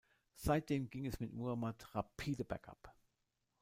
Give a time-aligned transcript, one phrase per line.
[0.33, 2.95] Seitdem ging es mit Muhammad rapide bergab.